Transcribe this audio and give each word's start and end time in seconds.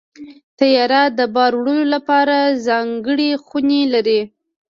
طیاره 0.59 1.01
د 1.17 1.19
بار 1.35 1.51
وړلو 1.57 1.85
لپاره 1.95 2.37
ځانګړې 2.67 3.29
خونې 3.45 3.81
لري. 3.93 4.21